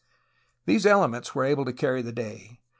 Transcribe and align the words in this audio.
These 0.65 0.87
ele 0.87 1.07
ments 1.07 1.35
were 1.35 1.43
able 1.45 1.63
to 1.63 1.71
carry 1.71 2.01
the 2.01 2.11
day. 2.11 2.59